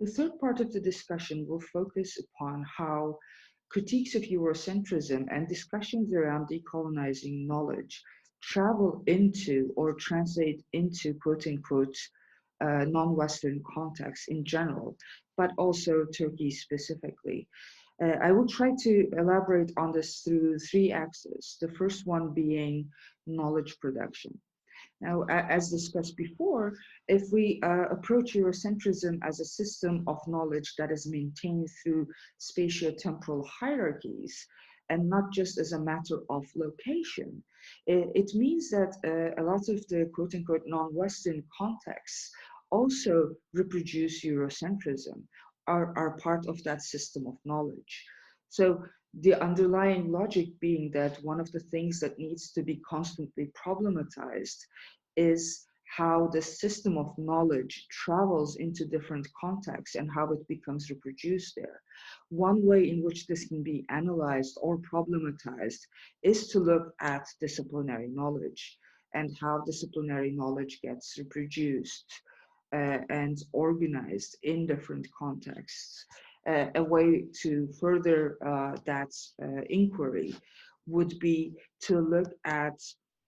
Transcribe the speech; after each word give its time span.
The 0.00 0.10
third 0.10 0.38
part 0.40 0.60
of 0.60 0.72
the 0.72 0.80
discussion 0.80 1.46
will 1.46 1.60
focus 1.60 2.18
upon 2.18 2.64
how 2.64 3.18
critiques 3.68 4.14
of 4.14 4.22
Eurocentrism 4.22 5.26
and 5.30 5.48
discussions 5.48 6.12
around 6.12 6.48
decolonizing 6.48 7.46
knowledge 7.46 8.02
travel 8.42 9.02
into 9.06 9.72
or 9.76 9.94
translate 9.94 10.64
into 10.72 11.14
quote 11.14 11.46
unquote 11.46 11.96
uh, 12.60 12.84
non-Western 12.84 13.62
contexts 13.72 14.28
in 14.28 14.44
general, 14.44 14.96
but 15.36 15.52
also 15.58 16.04
Turkey 16.06 16.50
specifically. 16.50 17.48
Uh, 18.02 18.16
I 18.20 18.32
will 18.32 18.48
try 18.48 18.72
to 18.80 19.10
elaborate 19.16 19.72
on 19.76 19.92
this 19.92 20.20
through 20.20 20.58
three 20.58 20.90
axes. 20.90 21.56
The 21.60 21.72
first 21.72 22.06
one 22.06 22.34
being 22.34 22.90
knowledge 23.26 23.78
production. 23.80 24.40
Now, 25.04 25.24
as 25.28 25.70
discussed 25.70 26.16
before, 26.16 26.72
if 27.08 27.30
we 27.30 27.60
uh, 27.62 27.88
approach 27.90 28.32
Eurocentrism 28.32 29.18
as 29.22 29.38
a 29.38 29.44
system 29.44 30.02
of 30.06 30.18
knowledge 30.26 30.74
that 30.78 30.90
is 30.90 31.06
maintained 31.06 31.68
through 31.82 32.06
spatio-temporal 32.40 33.46
hierarchies, 33.60 34.34
and 34.88 35.08
not 35.08 35.30
just 35.30 35.58
as 35.58 35.72
a 35.72 35.84
matter 35.90 36.20
of 36.30 36.44
location, 36.56 37.42
it, 37.86 38.08
it 38.14 38.34
means 38.34 38.70
that 38.70 38.92
uh, 39.04 39.42
a 39.42 39.44
lot 39.44 39.68
of 39.68 39.86
the 39.88 40.10
quote-unquote 40.14 40.64
non-Western 40.66 41.42
contexts 41.58 42.30
also 42.70 43.34
reproduce 43.52 44.24
Eurocentrism, 44.24 45.22
are, 45.66 45.92
are 45.98 46.16
part 46.18 46.46
of 46.46 46.62
that 46.64 46.80
system 46.80 47.26
of 47.26 47.36
knowledge. 47.44 48.04
So 48.48 48.82
the 49.20 49.34
underlying 49.42 50.10
logic 50.10 50.48
being 50.60 50.90
that 50.92 51.22
one 51.22 51.40
of 51.40 51.50
the 51.52 51.60
things 51.60 52.00
that 52.00 52.18
needs 52.18 52.50
to 52.52 52.62
be 52.62 52.80
constantly 52.88 53.50
problematized 53.64 54.58
is 55.16 55.66
how 55.96 56.28
the 56.32 56.42
system 56.42 56.98
of 56.98 57.16
knowledge 57.16 57.86
travels 57.90 58.56
into 58.56 58.84
different 58.84 59.26
contexts 59.40 59.94
and 59.94 60.10
how 60.10 60.32
it 60.32 60.48
becomes 60.48 60.90
reproduced 60.90 61.54
there. 61.54 61.80
One 62.30 62.66
way 62.66 62.90
in 62.90 63.02
which 63.02 63.26
this 63.26 63.46
can 63.46 63.62
be 63.62 63.86
analyzed 63.90 64.58
or 64.60 64.78
problematized 64.78 65.86
is 66.22 66.48
to 66.48 66.58
look 66.58 66.94
at 67.00 67.28
disciplinary 67.40 68.08
knowledge 68.08 68.78
and 69.14 69.36
how 69.40 69.62
disciplinary 69.64 70.32
knowledge 70.32 70.80
gets 70.82 71.16
reproduced 71.16 72.12
uh, 72.74 72.98
and 73.10 73.38
organized 73.52 74.36
in 74.42 74.66
different 74.66 75.06
contexts. 75.16 76.06
Uh, 76.46 76.66
a 76.74 76.82
way 76.84 77.24
to 77.32 77.66
further 77.80 78.36
uh, 78.46 78.76
that 78.84 79.10
uh, 79.42 79.62
inquiry 79.70 80.34
would 80.86 81.18
be 81.18 81.54
to 81.80 81.98
look 82.00 82.30
at 82.44 82.78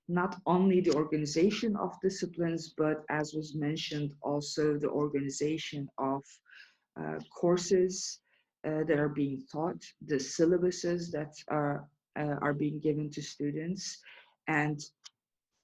not 0.06 0.38
only 0.44 0.82
the 0.82 0.92
organization 0.92 1.74
of 1.76 1.98
disciplines, 2.02 2.74
but 2.76 3.04
as 3.08 3.32
was 3.32 3.54
mentioned, 3.54 4.10
also 4.20 4.76
the 4.76 4.90
organization 4.90 5.88
of 5.96 6.22
uh, 7.00 7.18
courses 7.34 8.20
uh, 8.66 8.84
that 8.86 9.00
are 9.00 9.08
being 9.08 9.42
taught, 9.50 9.82
the 10.06 10.16
syllabuses 10.16 11.10
that 11.10 11.32
are, 11.48 11.88
are 12.16 12.52
being 12.52 12.78
given 12.80 13.10
to 13.10 13.22
students, 13.22 13.98
and 14.46 14.78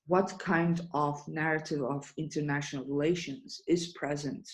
what 0.06 0.38
kind 0.38 0.80
of 0.94 1.20
narrative 1.28 1.82
of 1.82 2.10
international 2.16 2.84
relations 2.86 3.60
is 3.68 3.88
present 3.88 4.48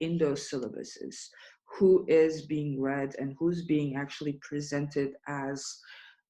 in 0.00 0.16
those 0.16 0.50
syllabuses, 0.50 1.28
who 1.76 2.04
is 2.08 2.42
being 2.46 2.80
read 2.80 3.14
and 3.18 3.34
who's 3.38 3.64
being 3.64 3.96
actually 3.96 4.38
presented 4.40 5.12
as 5.28 5.78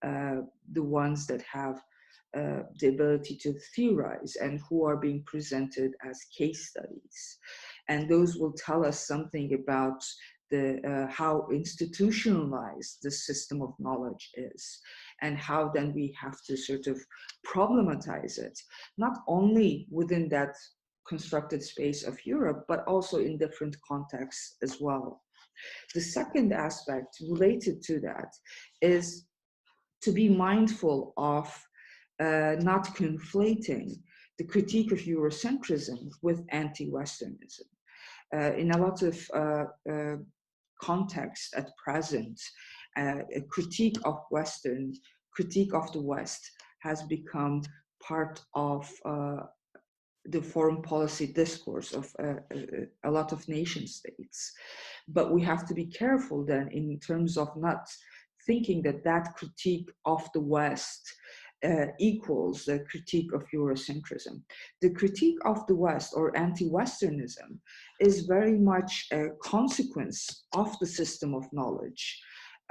uh, 0.04 0.36
the 0.72 0.82
ones 0.82 1.26
that 1.26 1.42
have 1.42 1.80
uh, 2.36 2.62
the 2.78 2.88
ability 2.88 3.34
to 3.34 3.54
theorize 3.74 4.36
and 4.36 4.60
who 4.68 4.84
are 4.84 4.96
being 4.96 5.22
presented 5.26 5.92
as 6.08 6.26
case 6.36 6.68
studies. 6.68 7.38
And 7.88 8.08
those 8.08 8.36
will 8.36 8.52
tell 8.52 8.84
us 8.84 9.06
something 9.06 9.54
about 9.54 10.04
the, 10.50 10.80
uh, 10.86 11.10
how 11.10 11.48
institutionalized 11.50 12.98
the 13.02 13.10
system 13.10 13.62
of 13.62 13.74
knowledge 13.78 14.30
is 14.34 14.80
and 15.22 15.36
how 15.36 15.70
then 15.74 15.92
we 15.94 16.14
have 16.20 16.42
to 16.46 16.56
sort 16.56 16.86
of 16.86 17.00
problematize 17.46 18.38
it, 18.38 18.58
not 18.98 19.18
only 19.26 19.86
within 19.90 20.28
that 20.28 20.54
constructed 21.06 21.62
space 21.62 22.04
of 22.04 22.24
Europe, 22.26 22.64
but 22.68 22.84
also 22.86 23.18
in 23.18 23.38
different 23.38 23.76
contexts 23.86 24.56
as 24.62 24.76
well. 24.80 25.22
The 25.94 26.00
second 26.00 26.52
aspect 26.52 27.18
related 27.20 27.82
to 27.84 28.00
that 28.00 28.32
is 28.80 29.26
to 30.02 30.12
be 30.12 30.28
mindful 30.28 31.12
of 31.16 31.46
uh, 32.20 32.56
not 32.60 32.94
conflating 32.96 33.98
the 34.38 34.44
critique 34.44 34.92
of 34.92 34.98
Eurocentrism 35.00 36.10
with 36.22 36.44
anti-Westernism. 36.50 37.66
Uh, 38.34 38.52
in 38.54 38.70
a 38.72 38.78
lot 38.78 39.02
of 39.02 39.30
uh, 39.34 39.64
uh 39.90 40.16
at 41.56 41.68
present, 41.84 42.40
uh, 42.96 43.22
a 43.34 43.40
critique 43.50 43.96
of 44.04 44.16
Western, 44.30 44.94
critique 45.32 45.74
of 45.74 45.92
the 45.92 46.00
West 46.00 46.50
has 46.80 47.02
become 47.04 47.62
part 48.00 48.40
of 48.54 48.88
uh, 49.04 49.40
the 50.24 50.42
foreign 50.42 50.82
policy 50.82 51.26
discourse 51.26 51.92
of 51.92 52.14
uh, 52.18 52.34
uh, 52.54 52.84
a 53.04 53.10
lot 53.10 53.32
of 53.32 53.48
nation 53.48 53.86
states. 53.86 54.52
But 55.08 55.32
we 55.32 55.42
have 55.42 55.66
to 55.68 55.74
be 55.74 55.86
careful 55.86 56.44
then 56.44 56.68
in 56.68 56.98
terms 57.00 57.36
of 57.36 57.48
not 57.56 57.86
thinking 58.46 58.82
that 58.82 59.04
that 59.04 59.34
critique 59.36 59.90
of 60.04 60.28
the 60.34 60.40
West 60.40 61.14
uh, 61.64 61.86
equals 61.98 62.64
the 62.64 62.80
critique 62.90 63.32
of 63.32 63.44
Eurocentrism. 63.52 64.42
The 64.80 64.90
critique 64.90 65.38
of 65.44 65.66
the 65.66 65.74
West 65.74 66.12
or 66.14 66.36
anti-Westernism 66.36 67.58
is 68.00 68.26
very 68.26 68.56
much 68.56 69.06
a 69.12 69.30
consequence 69.42 70.44
of 70.52 70.78
the 70.78 70.86
system 70.86 71.34
of 71.34 71.52
knowledge 71.52 72.20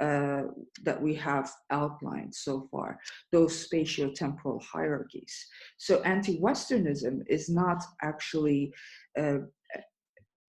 uh, 0.00 0.42
that 0.84 1.00
we 1.00 1.14
have 1.14 1.50
outlined 1.70 2.34
so 2.34 2.68
far, 2.70 2.98
those 3.32 3.66
spatio-temporal 3.66 4.60
hierarchies. 4.60 5.34
So 5.76 6.00
anti-Westernism 6.02 7.22
is 7.28 7.48
not 7.48 7.82
actually 8.02 8.72
uh, 9.18 9.38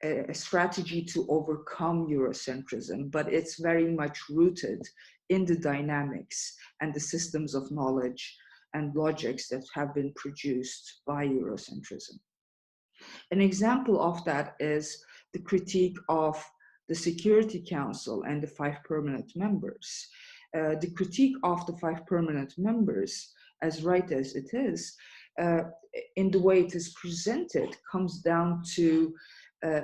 a, 0.03 0.29
a 0.29 0.33
strategy 0.33 1.03
to 1.05 1.25
overcome 1.29 2.07
Eurocentrism, 2.07 3.11
but 3.11 3.31
it's 3.33 3.59
very 3.59 3.89
much 3.91 4.19
rooted 4.29 4.81
in 5.29 5.45
the 5.45 5.55
dynamics 5.55 6.55
and 6.81 6.93
the 6.93 6.99
systems 6.99 7.55
of 7.55 7.71
knowledge 7.71 8.37
and 8.73 8.95
logics 8.95 9.47
that 9.49 9.63
have 9.73 9.93
been 9.95 10.13
produced 10.15 11.01
by 11.07 11.27
Eurocentrism. 11.27 12.19
An 13.31 13.41
example 13.41 14.01
of 14.01 14.23
that 14.25 14.55
is 14.59 15.03
the 15.33 15.39
critique 15.39 15.97
of 16.07 16.43
the 16.89 16.95
Security 16.95 17.63
Council 17.65 18.23
and 18.23 18.41
the 18.41 18.47
five 18.47 18.83
permanent 18.83 19.31
members. 19.35 20.07
Uh, 20.57 20.73
the 20.81 20.91
critique 20.97 21.35
of 21.43 21.65
the 21.67 21.77
five 21.77 22.05
permanent 22.07 22.53
members, 22.57 23.31
as 23.61 23.83
right 23.83 24.11
as 24.11 24.35
it 24.35 24.49
is, 24.53 24.97
uh, 25.39 25.61
in 26.15 26.31
the 26.31 26.39
way 26.39 26.61
it 26.61 26.73
is 26.75 26.89
presented, 27.01 27.77
comes 27.91 28.21
down 28.21 28.63
to 28.75 29.13
uh, 29.63 29.81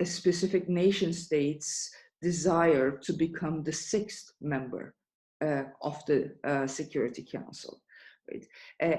a 0.00 0.04
specific 0.04 0.68
nation 0.68 1.12
state's 1.12 1.90
desire 2.20 2.90
to 2.90 3.12
become 3.12 3.62
the 3.62 3.72
sixth 3.72 4.32
member 4.40 4.94
uh, 5.40 5.62
of 5.82 6.04
the 6.06 6.34
uh, 6.44 6.66
Security 6.66 7.24
Council. 7.30 7.80
Right? 8.28 8.44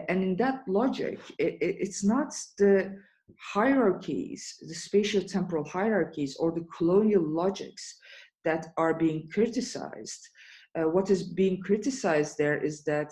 And 0.09 0.23
in 0.23 0.35
that 0.37 0.67
logic, 0.67 1.19
it, 1.37 1.57
it's 1.59 2.03
not 2.03 2.33
the 2.57 2.95
hierarchies, 3.37 4.55
the 4.67 4.73
spatial 4.73 5.21
temporal 5.21 5.63
hierarchies 5.63 6.35
or 6.37 6.51
the 6.51 6.65
colonial 6.75 7.23
logics 7.23 7.97
that 8.45 8.67
are 8.77 8.93
being 8.93 9.27
criticized. 9.31 10.27
Uh, 10.77 10.83
what 10.83 11.09
is 11.09 11.23
being 11.23 11.61
criticized 11.61 12.37
there 12.37 12.57
is 12.57 12.83
that 12.83 13.11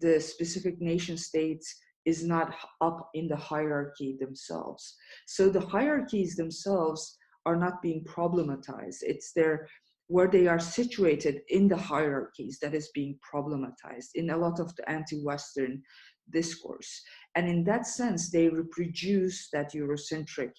the 0.00 0.20
specific 0.20 0.80
nation 0.80 1.16
states 1.16 1.74
is 2.04 2.24
not 2.24 2.54
up 2.80 3.10
in 3.14 3.28
the 3.28 3.36
hierarchy 3.36 4.16
themselves. 4.18 4.96
So 5.26 5.48
the 5.48 5.60
hierarchies 5.60 6.36
themselves 6.36 7.16
are 7.46 7.56
not 7.56 7.82
being 7.82 8.04
problematized. 8.04 9.02
It's 9.02 9.32
their 9.32 9.68
where 10.08 10.28
they 10.28 10.46
are 10.46 10.58
situated 10.58 11.40
in 11.48 11.68
the 11.68 11.76
hierarchies 11.76 12.58
that 12.60 12.74
is 12.74 12.90
being 12.92 13.18
problematized 13.32 14.10
in 14.14 14.30
a 14.30 14.36
lot 14.36 14.60
of 14.60 14.74
the 14.76 14.88
anti-Western 14.90 15.82
discourse. 16.30 17.00
And 17.34 17.48
in 17.48 17.64
that 17.64 17.86
sense, 17.86 18.30
they 18.30 18.48
reproduce 18.48 19.48
that 19.52 19.72
Eurocentric 19.72 20.52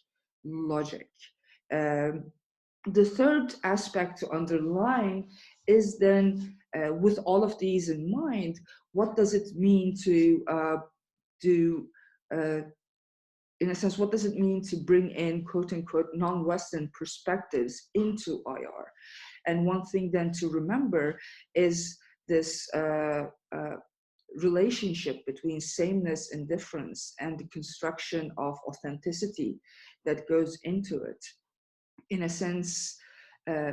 logic. 0.44 1.08
Um, 1.72 2.32
the 2.86 3.06
third 3.06 3.56
aspect 3.64 4.20
to 4.20 4.32
underline 4.32 5.30
is 5.68 5.98
then, 6.00 6.58
uh, 6.76 6.94
with 6.94 7.20
all 7.26 7.44
of 7.44 7.58
these 7.60 7.90
in 7.90 8.12
mind, 8.12 8.60
what 8.92 9.16
does 9.16 9.34
it 9.34 9.56
mean 9.56 9.96
to 10.04 10.44
uh, 10.50 10.78
do 11.42 11.88
uh, 12.36 12.62
in 13.64 13.70
a 13.70 13.76
sense, 13.76 13.98
what 13.98 14.12
does 14.12 14.26
it 14.26 14.36
mean 14.36 14.62
to 14.62 14.76
bring 14.76 15.10
in 15.12 15.46
quote 15.46 15.72
unquote 15.72 16.10
non-Western 16.14 16.92
perspectives 16.98 17.90
into 17.96 18.42
IR? 18.46 18.86
And 19.48 19.66
one 19.66 19.86
thing 19.86 20.12
then 20.12 20.32
to 20.40 20.50
remember 20.50 21.18
is 21.56 21.98
this 22.28 22.68
uh, 22.74 23.28
uh, 23.56 23.76
relationship 24.42 25.26
between 25.26 25.62
sameness 25.62 26.32
and 26.32 26.48
difference 26.48 27.14
and 27.20 27.38
the 27.38 27.48
construction 27.50 28.32
of 28.38 28.58
authenticity 28.68 29.60
that 30.06 30.28
goes 30.28 30.58
into 30.64 31.04
it. 31.04 31.24
in 32.10 32.24
a 32.24 32.30
sense, 32.30 32.98
uh, 33.50 33.72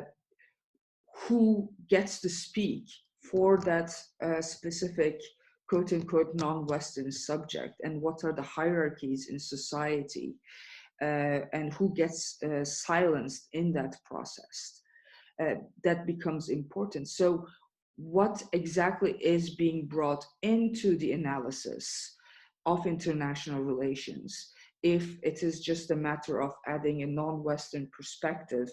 who 1.22 1.68
gets 1.88 2.20
to 2.20 2.28
speak 2.28 2.84
for 3.30 3.58
that 3.58 3.90
uh, 4.22 4.40
specific 4.40 5.20
quote 5.68 5.92
unquote 5.92 6.34
non-Western 6.34 7.12
subject 7.12 7.74
and 7.84 8.00
what 8.00 8.24
are 8.24 8.32
the 8.32 8.42
hierarchies 8.42 9.28
in 9.30 9.38
society 9.38 10.34
uh, 11.02 11.40
and 11.52 11.72
who 11.74 11.94
gets 11.94 12.42
uh, 12.42 12.64
silenced 12.64 13.48
in 13.52 13.72
that 13.72 13.96
process. 14.04 14.82
Uh, 15.40 15.54
that 15.84 16.06
becomes 16.06 16.50
important. 16.50 17.08
So 17.08 17.46
what 18.02 18.42
exactly 18.52 19.12
is 19.20 19.56
being 19.56 19.86
brought 19.86 20.24
into 20.42 20.96
the 20.96 21.12
analysis 21.12 22.16
of 22.64 22.86
international 22.86 23.62
relations 23.62 24.52
if 24.82 25.18
it 25.22 25.42
is 25.42 25.60
just 25.60 25.90
a 25.90 25.96
matter 25.96 26.40
of 26.40 26.52
adding 26.66 27.02
a 27.02 27.06
non-Western 27.06 27.88
perspective 27.96 28.68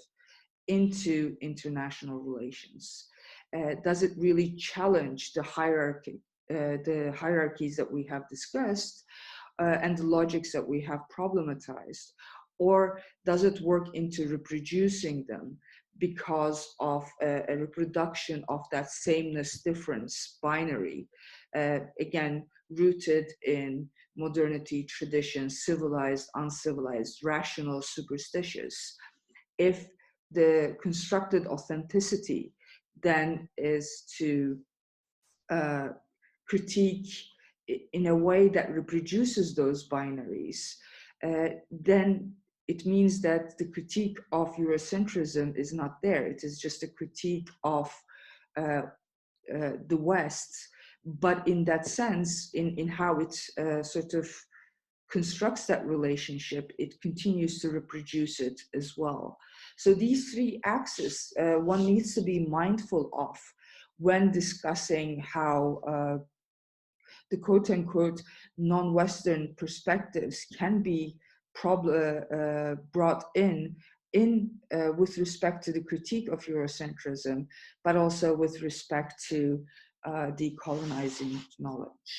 into 0.67 1.35
international 1.41 2.19
relations? 2.19 3.07
Uh, 3.55 3.75
does 3.83 4.01
it 4.01 4.11
really 4.17 4.55
challenge 4.55 5.33
the 5.33 5.43
hierarchy, 5.43 6.21
uh, 6.49 6.79
the 6.85 7.13
hierarchies 7.15 7.75
that 7.75 7.91
we 7.91 8.03
have 8.05 8.27
discussed 8.29 9.03
uh, 9.61 9.77
and 9.81 9.97
the 9.97 10.03
logics 10.03 10.53
that 10.53 10.65
we 10.65 10.81
have 10.81 11.01
problematized? 11.15 12.11
Or 12.59 13.01
does 13.25 13.43
it 13.43 13.61
work 13.61 13.93
into 13.93 14.29
reproducing 14.29 15.25
them 15.27 15.57
because 15.99 16.75
of 16.79 17.05
a, 17.21 17.43
a 17.49 17.57
reproduction 17.57 18.43
of 18.49 18.65
that 18.71 18.89
sameness 18.91 19.61
difference 19.61 20.37
binary? 20.41 21.07
Uh, 21.55 21.79
again, 21.99 22.45
rooted 22.69 23.31
in 23.45 23.87
modernity, 24.17 24.83
tradition, 24.83 25.49
civilized, 25.49 26.29
uncivilized, 26.35 27.19
rational, 27.23 27.81
superstitious. 27.81 28.95
If 29.57 29.87
the 30.31 30.75
constructed 30.81 31.47
authenticity 31.47 32.53
then 33.03 33.47
is 33.57 34.03
to 34.17 34.57
uh, 35.49 35.89
critique 36.47 37.07
in 37.93 38.07
a 38.07 38.15
way 38.15 38.47
that 38.49 38.71
reproduces 38.71 39.55
those 39.55 39.87
binaries, 39.87 40.73
uh, 41.23 41.49
then 41.69 42.33
it 42.67 42.85
means 42.85 43.21
that 43.21 43.57
the 43.57 43.65
critique 43.65 44.17
of 44.31 44.55
Eurocentrism 44.55 45.55
is 45.57 45.73
not 45.73 46.01
there. 46.01 46.25
It 46.27 46.43
is 46.43 46.59
just 46.59 46.83
a 46.83 46.87
critique 46.87 47.49
of 47.63 47.91
uh, 48.57 48.83
uh 49.55 49.73
the 49.87 49.97
West, 49.97 50.53
but 51.05 51.47
in 51.47 51.63
that 51.65 51.85
sense, 51.87 52.49
in, 52.53 52.75
in 52.77 52.87
how 52.87 53.19
it 53.19 53.39
uh, 53.57 53.81
sort 53.83 54.13
of 54.13 54.29
constructs 55.09 55.65
that 55.65 55.85
relationship, 55.85 56.71
it 56.77 56.99
continues 57.01 57.59
to 57.61 57.69
reproduce 57.69 58.39
it 58.39 58.59
as 58.75 58.95
well. 58.97 59.37
So 59.77 59.93
these 59.93 60.33
three 60.33 60.59
axes, 60.65 61.31
uh, 61.39 61.53
one 61.53 61.85
needs 61.85 62.13
to 62.15 62.21
be 62.21 62.45
mindful 62.45 63.09
of 63.17 63.37
when 63.99 64.31
discussing 64.31 65.19
how 65.21 65.81
uh, 65.87 66.17
the 67.31 67.37
quote 67.37 67.69
unquote 67.69 68.21
non-Western 68.57 69.53
perspectives 69.57 70.45
can 70.57 70.81
be 70.81 71.17
prob- 71.59 71.87
uh, 71.87 72.21
uh 72.39 72.75
brought 72.93 73.23
in 73.35 73.75
in 74.13 74.49
uh, 74.73 74.91
with 74.97 75.17
respect 75.17 75.63
to 75.65 75.71
the 75.71 75.83
critique 75.89 76.29
of 76.29 76.45
Eurocentrism, 76.45 77.45
but 77.83 77.95
also 77.95 78.35
with 78.35 78.61
respect 78.61 79.13
to 79.29 79.63
uh, 80.05 80.27
decolonizing 80.41 81.39
knowledge. 81.59 82.11